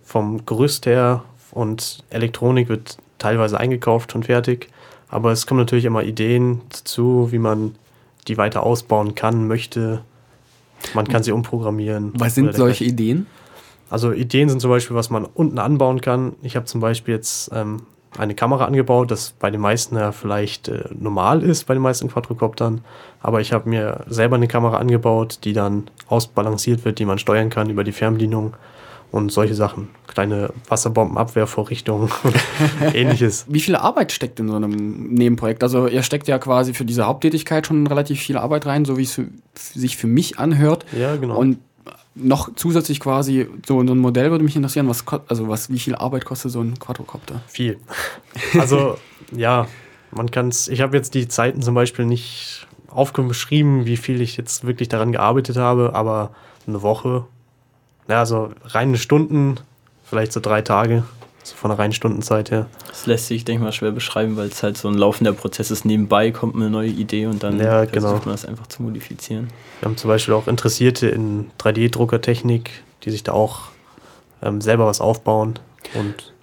vom 0.04 0.46
Gerüst 0.46 0.86
her 0.86 1.24
und 1.52 2.04
Elektronik 2.10 2.70
wird 2.70 2.98
teilweise 3.20 3.60
eingekauft 3.60 4.16
und 4.16 4.25
fertig. 4.25 4.70
Aber 5.10 5.32
es 5.32 5.46
kommen 5.46 5.60
natürlich 5.60 5.86
immer 5.86 6.04
Ideen 6.04 6.62
dazu, 6.70 7.28
wie 7.32 7.38
man 7.38 7.75
die 8.25 8.38
weiter 8.38 8.63
ausbauen 8.63 9.15
kann, 9.15 9.48
möchte. 9.48 10.01
Man 10.94 11.08
kann 11.08 11.24
sie 11.24 11.32
umprogrammieren. 11.32 12.13
Was 12.15 12.36
sind 12.36 12.53
solche 12.56 12.84
Ideen? 12.84 13.27
Also 13.89 14.12
Ideen 14.12 14.50
sind 14.50 14.60
zum 14.60 14.70
Beispiel, 14.70 14.96
was 14.96 15.10
man 15.10 15.25
unten 15.25 15.60
anbauen 15.60 16.01
kann. 16.01 16.34
Ich 16.42 16.56
habe 16.56 16.65
zum 16.65 16.82
Beispiel 16.82 17.13
jetzt 17.13 17.51
ähm, 17.53 17.84
eine 18.18 18.36
Kamera 18.36 18.65
angebaut, 18.65 19.12
das 19.12 19.32
bei 19.32 19.51
den 19.51 19.62
meisten 19.62 19.96
ja 19.96 20.12
vielleicht 20.12 20.68
äh, 20.68 20.86
normal 20.98 21.44
ist, 21.44 21.65
bei 21.65 21.74
den 21.74 21.84
meisten 21.84 22.10
Quadrocoptern. 22.10 22.82
Aber 23.22 23.42
ich 23.42 23.53
habe 23.53 23.70
mir 23.70 24.03
selber 24.08 24.36
eine 24.36 24.48
Kamera 24.48 24.77
angebaut, 24.77 25.39
die 25.44 25.53
dann 25.53 25.89
ausbalanciert 26.08 26.86
wird, 26.86 27.00
die 27.00 27.06
man 27.06 27.18
steuern 27.18 27.50
kann 27.50 27.70
über 27.70 27.84
die 27.84 27.92
Fernbedienung 27.92 28.56
und 29.13 29.32
solche 29.32 29.53
Sachen. 29.53 29.89
Kleine 30.08 30.51
Wasserbombenabwehrvorrichtungen 30.67 32.10
und 32.24 32.96
ähnliches. 32.96 33.46
Wie 33.48 33.60
viel 33.60 33.75
Arbeit 33.75 34.12
steckt 34.12 34.39
in 34.39 34.48
so 34.48 34.55
einem 34.55 35.13
Nebenprojekt? 35.13 35.62
Also 35.62 35.88
ihr 35.88 36.01
steckt 36.01 36.27
ja 36.27 36.39
quasi 36.39 36.74
für 36.74 36.84
diese 36.84 37.05
Haupttätigkeit 37.05 37.67
schon 37.67 37.86
relativ 37.86 38.20
viel 38.20 38.38
Arbeit 38.38 38.65
rein, 38.65 38.86
so 38.86 38.98
wie 38.98 39.03
es 39.03 39.22
sich 39.55 39.98
für 39.98 40.08
mich 40.08 40.39
anhört. 40.39 40.86
Ja, 40.98 41.15
genau. 41.15 41.38
Und 41.38 41.60
noch 42.15 42.55
zusätzlich 42.55 43.00
quasi 43.00 43.48
so, 43.67 43.86
so 43.86 43.93
ein 43.93 44.00
Modell 44.00 44.32
würde 44.32 44.43
mich 44.43 44.55
interessieren, 44.55 44.89
was 44.89 45.05
also 45.27 45.48
was 45.48 45.70
wie 45.70 45.79
viel 45.79 45.93
Arbeit 45.93 46.25
kostet 46.25 46.51
so 46.51 46.62
ein 46.62 46.79
Quadrocopter? 46.79 47.41
Viel. 47.48 47.77
Also 48.60 48.98
ja, 49.32 49.67
man 50.10 50.32
kann 50.32 50.48
es. 50.48 50.67
Ich 50.67 50.82
habe 50.82 50.98
jetzt 50.98 51.13
die 51.13 51.27
Zeiten 51.27 51.62
zum 51.62 51.75
Beispiel 51.75 52.05
nicht 52.05 52.65
aufgeschrieben, 52.88 53.86
wie 53.86 53.98
viel 53.98 54.22
ich 54.22 54.38
jetzt 54.38 54.65
wirklich 54.65 54.89
daran 54.89 55.12
gearbeitet 55.12 55.58
habe, 55.58 55.93
aber 55.93 56.32
eine 56.65 56.82
Woche 56.82 57.25
ja, 58.07 58.19
also 58.19 58.51
reine 58.65 58.98
Stunden, 58.98 59.57
vielleicht 60.03 60.33
so 60.33 60.39
drei 60.39 60.62
Tage, 60.62 61.03
so 61.43 61.55
von 61.55 61.69
der 61.69 61.79
reinen 61.79 61.93
Stundenzeit 61.93 62.51
her. 62.51 62.67
Das 62.88 63.05
lässt 63.05 63.27
sich, 63.27 63.45
denke 63.45 63.62
ich 63.62 63.65
mal, 63.65 63.72
schwer 63.72 63.91
beschreiben, 63.91 64.38
weil 64.38 64.48
es 64.48 64.63
halt 64.63 64.77
so 64.77 64.88
ein 64.88 64.95
laufender 64.95 65.33
Prozess 65.33 65.72
ist. 65.72 65.86
Nebenbei 65.86 66.31
kommt 66.31 66.55
eine 66.55 66.69
neue 66.69 66.89
Idee 66.89 67.25
und 67.25 67.43
dann 67.43 67.60
ja, 67.60 67.86
versucht 67.86 67.93
genau. 67.93 68.12
man 68.13 68.29
das 68.29 68.45
einfach 68.45 68.67
zu 68.67 68.83
modifizieren. 68.83 69.50
Wir 69.79 69.89
haben 69.89 69.98
zum 69.98 70.10
Beispiel 70.10 70.33
auch 70.33 70.48
Interessierte 70.48 71.07
in 71.07 71.51
3D-Druckertechnik, 71.60 72.69
die 73.03 73.12
sich 73.12 73.24
da 73.24 73.33
auch 73.33 73.69
ähm, 74.41 74.62
selber 74.62 74.86
was 74.86 75.01
aufbauen 75.01 75.60
und 75.93 76.33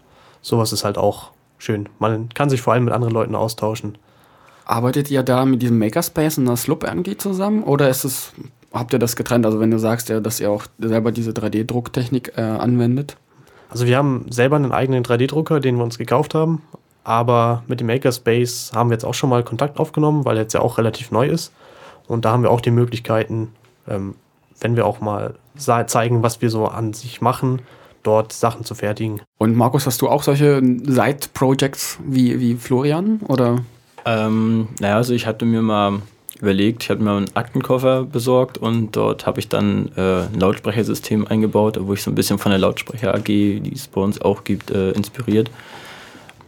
sowas 0.42 0.72
ist 0.72 0.84
halt 0.84 0.98
auch 0.98 1.30
schön. 1.58 1.88
Man 1.98 2.28
kann 2.30 2.50
sich 2.50 2.60
vor 2.62 2.72
allem 2.72 2.84
mit 2.84 2.94
anderen 2.94 3.14
Leuten 3.14 3.34
austauschen. 3.34 3.98
Arbeitet 4.64 5.10
ihr 5.10 5.22
da 5.22 5.44
mit 5.44 5.62
diesem 5.62 5.78
Makerspace 5.78 6.38
und 6.38 6.46
der 6.46 6.56
Slup 6.56 6.84
irgendwie 6.84 7.16
zusammen 7.16 7.62
oder 7.64 7.88
ist 7.88 8.04
es 8.04 8.32
habt 8.72 8.92
ihr 8.92 8.98
das 8.98 9.16
getrennt? 9.16 9.46
Also 9.46 9.60
wenn 9.60 9.70
du 9.70 9.78
sagst, 9.78 10.08
ja, 10.08 10.20
dass 10.20 10.40
ihr 10.40 10.50
auch 10.50 10.64
selber 10.78 11.12
diese 11.12 11.32
3D-Drucktechnik 11.32 12.32
äh, 12.36 12.42
anwendet? 12.42 13.16
Also 13.68 13.86
wir 13.86 13.96
haben 13.96 14.26
selber 14.30 14.56
einen 14.56 14.72
eigenen 14.72 15.04
3D-Drucker, 15.04 15.60
den 15.60 15.76
wir 15.76 15.84
uns 15.84 15.98
gekauft 15.98 16.34
haben. 16.34 16.62
Aber 17.04 17.62
mit 17.66 17.80
dem 17.80 17.86
Makerspace 17.86 18.72
haben 18.74 18.90
wir 18.90 18.94
jetzt 18.94 19.04
auch 19.04 19.14
schon 19.14 19.30
mal 19.30 19.42
Kontakt 19.42 19.78
aufgenommen, 19.78 20.24
weil 20.24 20.36
er 20.36 20.42
jetzt 20.42 20.52
ja 20.52 20.60
auch 20.60 20.78
relativ 20.78 21.10
neu 21.10 21.26
ist. 21.26 21.52
Und 22.06 22.24
da 22.24 22.32
haben 22.32 22.42
wir 22.42 22.50
auch 22.50 22.60
die 22.60 22.70
Möglichkeiten, 22.70 23.52
ähm, 23.88 24.14
wenn 24.60 24.76
wir 24.76 24.86
auch 24.86 25.00
mal 25.00 25.34
zeigen, 25.56 26.22
was 26.22 26.42
wir 26.42 26.50
so 26.50 26.66
an 26.66 26.92
sich 26.92 27.20
machen, 27.20 27.62
dort 28.02 28.32
Sachen 28.32 28.64
zu 28.64 28.74
fertigen. 28.74 29.20
Und 29.38 29.56
Markus, 29.56 29.86
hast 29.86 30.02
du 30.02 30.08
auch 30.08 30.22
solche 30.22 30.60
Side-Projects 30.60 31.98
wie, 32.04 32.40
wie 32.40 32.54
Florian? 32.56 33.20
Oder? 33.28 33.58
Ähm, 34.04 34.68
naja, 34.80 34.96
also 34.96 35.12
ich 35.14 35.26
hatte 35.26 35.44
mir 35.44 35.62
mal 35.62 36.00
überlegt. 36.42 36.82
Ich 36.82 36.90
habe 36.90 37.02
mir 37.02 37.12
einen 37.12 37.34
Aktenkoffer 37.34 38.04
besorgt 38.04 38.58
und 38.58 38.96
dort 38.96 39.26
habe 39.26 39.40
ich 39.40 39.48
dann 39.48 39.90
äh, 39.96 40.22
ein 40.22 40.38
Lautsprechersystem 40.38 41.26
eingebaut, 41.26 41.78
wo 41.80 41.94
ich 41.94 42.02
so 42.02 42.10
ein 42.10 42.14
bisschen 42.14 42.38
von 42.38 42.50
der 42.50 42.58
Lautsprecher 42.58 43.14
AG, 43.14 43.24
die 43.24 43.72
es 43.74 43.88
bei 43.88 44.00
uns 44.00 44.20
auch 44.20 44.44
gibt, 44.44 44.70
äh, 44.70 44.90
inspiriert. 44.92 45.50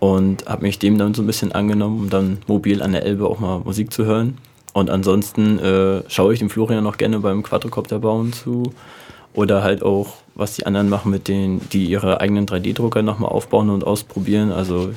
Und 0.00 0.46
habe 0.46 0.62
mich 0.62 0.78
dem 0.78 0.98
dann 0.98 1.14
so 1.14 1.22
ein 1.22 1.26
bisschen 1.26 1.52
angenommen, 1.52 2.00
um 2.00 2.10
dann 2.10 2.38
mobil 2.48 2.82
an 2.82 2.92
der 2.92 3.04
Elbe 3.04 3.26
auch 3.26 3.38
mal 3.38 3.60
Musik 3.60 3.92
zu 3.92 4.04
hören. 4.04 4.38
Und 4.72 4.90
ansonsten 4.90 5.58
äh, 5.58 6.02
schaue 6.08 6.32
ich 6.32 6.40
dem 6.40 6.50
Florian 6.50 6.82
noch 6.82 6.96
gerne 6.96 7.20
beim 7.20 7.42
Quadrocopter 7.42 7.98
bauen 7.98 8.32
zu. 8.32 8.72
Oder 9.34 9.62
halt 9.62 9.82
auch, 9.82 10.14
was 10.34 10.56
die 10.56 10.66
anderen 10.66 10.88
machen 10.88 11.10
mit 11.10 11.28
denen, 11.28 11.66
die 11.70 11.86
ihre 11.86 12.20
eigenen 12.20 12.46
3D-Drucker 12.46 13.02
nochmal 13.02 13.30
aufbauen 13.30 13.70
und 13.70 13.86
ausprobieren. 13.86 14.50
Also 14.50 14.92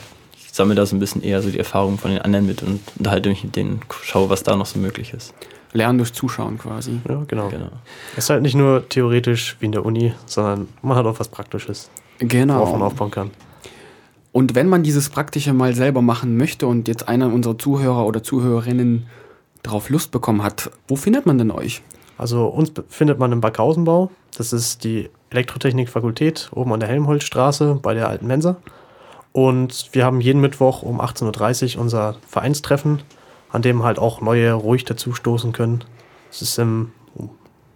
sammle 0.55 0.75
da 0.75 0.85
so 0.85 0.95
ein 0.95 0.99
bisschen 0.99 1.21
eher 1.21 1.41
so 1.41 1.49
die 1.49 1.59
Erfahrungen 1.59 1.97
von 1.97 2.11
den 2.11 2.21
anderen 2.21 2.45
mit 2.45 2.63
und 2.63 2.79
unterhalte 2.97 3.29
mich 3.29 3.43
mit 3.43 3.55
denen, 3.55 3.81
schaue, 4.01 4.29
was 4.29 4.43
da 4.43 4.55
noch 4.55 4.65
so 4.65 4.79
möglich 4.79 5.13
ist. 5.13 5.33
Lernen 5.73 5.97
durch 5.97 6.13
Zuschauen 6.13 6.57
quasi. 6.57 7.01
Ja, 7.07 7.23
genau. 7.27 7.49
genau. 7.49 7.69
Es 8.13 8.25
ist 8.25 8.29
halt 8.29 8.41
nicht 8.41 8.55
nur 8.55 8.87
theoretisch 8.87 9.57
wie 9.59 9.65
in 9.65 9.73
der 9.73 9.85
Uni, 9.85 10.13
sondern 10.25 10.69
man 10.81 10.97
hat 10.97 11.05
auch 11.05 11.19
was 11.19 11.27
Praktisches, 11.27 11.89
genau. 12.19 12.59
worauf 12.59 12.71
man 12.71 12.81
aufbauen 12.83 13.11
kann. 13.11 13.31
Und 14.31 14.55
wenn 14.55 14.69
man 14.69 14.83
dieses 14.83 15.09
Praktische 15.09 15.53
mal 15.53 15.75
selber 15.75 16.01
machen 16.01 16.37
möchte 16.37 16.67
und 16.67 16.87
jetzt 16.87 17.07
einer 17.09 17.31
unserer 17.33 17.57
Zuhörer 17.57 18.05
oder 18.05 18.23
Zuhörerinnen 18.23 19.07
darauf 19.63 19.89
Lust 19.89 20.11
bekommen 20.11 20.43
hat, 20.43 20.71
wo 20.87 20.95
findet 20.95 21.25
man 21.25 21.37
denn 21.37 21.51
euch? 21.51 21.81
Also 22.17 22.45
uns 22.47 22.71
findet 22.87 23.19
man 23.19 23.33
im 23.33 23.41
Backhausenbau. 23.41 24.09
Das 24.37 24.53
ist 24.53 24.85
die 24.85 25.09
Elektrotechnikfakultät 25.31 26.49
oben 26.53 26.71
an 26.71 26.79
der 26.79 26.87
Helmholtzstraße 26.87 27.79
bei 27.81 27.93
der 27.93 28.07
alten 28.07 28.27
Mensa. 28.27 28.55
Und 29.35 29.89
wir 29.91 30.05
haben 30.05 30.21
jeden 30.21 30.39
Mittwoch 30.39 30.81
um 30.81 31.01
18.30 31.01 31.75
Uhr 31.75 31.81
unser 31.81 32.15
Vereinstreffen, 32.25 33.01
an 33.51 33.61
dem 33.61 33.83
halt 33.83 33.99
auch 33.99 34.21
neue 34.21 34.53
ruhig 34.53 34.85
dazustoßen 34.85 35.51
können. 35.51 35.83
Das 36.29 36.41
ist 36.41 36.57
im, 36.57 36.93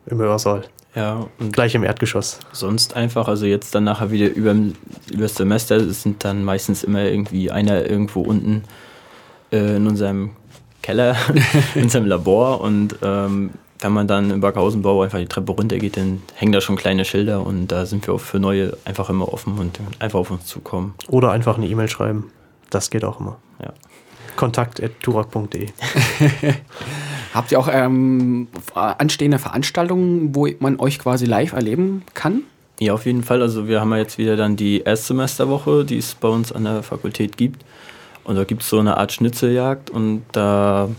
im 0.05 0.17
Hörsaal. 0.19 0.63
Ja, 0.95 1.27
und 1.37 1.51
gleich 1.51 1.75
im 1.75 1.83
Erdgeschoss. 1.83 2.39
Sonst 2.53 2.95
einfach, 2.95 3.27
also 3.27 3.45
jetzt 3.45 3.75
dann 3.75 3.83
nachher 3.83 4.09
wieder 4.09 4.33
über, 4.33 4.53
über 4.53 5.23
das 5.23 5.35
Semester, 5.35 5.75
es 5.75 6.01
sind 6.01 6.23
dann 6.23 6.45
meistens 6.45 6.85
immer 6.85 7.03
irgendwie 7.03 7.51
einer 7.51 7.89
irgendwo 7.89 8.21
unten 8.21 8.63
äh, 9.51 9.75
in 9.75 9.85
unserem 9.85 10.29
Keller, 10.81 11.17
in 11.75 11.83
unserem 11.83 12.05
Labor 12.05 12.61
und 12.61 12.95
ähm, 13.01 13.49
wenn 13.79 13.91
man 13.93 14.07
dann 14.07 14.31
im 14.31 14.41
Backhausenbau 14.41 15.03
einfach 15.03 15.19
die 15.19 15.25
Treppe 15.25 15.51
runtergeht, 15.51 15.97
dann 15.97 16.21
hängen 16.35 16.51
da 16.51 16.61
schon 16.61 16.75
kleine 16.75 17.05
Schilder 17.05 17.45
und 17.45 17.67
da 17.67 17.85
sind 17.85 18.05
wir 18.05 18.13
auch 18.13 18.19
für 18.19 18.39
neue 18.39 18.77
einfach 18.85 19.09
immer 19.09 19.31
offen 19.31 19.57
und 19.57 19.79
einfach 19.99 20.19
auf 20.19 20.31
uns 20.31 20.45
zukommen. 20.45 20.95
Oder 21.07 21.31
einfach 21.31 21.57
eine 21.57 21.67
E-Mail 21.67 21.87
schreiben. 21.87 22.31
Das 22.69 22.89
geht 22.89 23.05
auch 23.05 23.19
immer. 23.19 23.37
Ja. 23.63 23.73
Kontakt.turak.de 24.35 25.67
Habt 27.33 27.51
ihr 27.51 27.59
auch 27.59 27.69
ähm, 27.71 28.47
anstehende 28.73 29.37
Veranstaltungen, 29.37 30.35
wo 30.35 30.47
man 30.59 30.79
euch 30.79 30.99
quasi 30.99 31.25
live 31.25 31.53
erleben 31.53 32.03
kann? 32.13 32.43
Ja, 32.79 32.93
auf 32.93 33.05
jeden 33.05 33.23
Fall. 33.23 33.41
Also 33.41 33.67
wir 33.67 33.81
haben 33.81 33.91
ja 33.91 33.97
jetzt 33.97 34.17
wieder 34.17 34.35
dann 34.35 34.55
die 34.55 34.81
Erstsemesterwoche, 34.81 35.85
die 35.85 35.97
es 35.97 36.15
bei 36.15 36.27
uns 36.27 36.51
an 36.51 36.63
der 36.63 36.81
Fakultät 36.81 37.37
gibt. 37.37 37.63
Und 38.23 38.35
da 38.35 38.45
gibt 38.45 38.63
es 38.63 38.69
so 38.69 38.79
eine 38.79 38.97
Art 38.97 39.11
Schnitzeljagd 39.11 39.89
und 39.89 40.23
da 40.31 40.89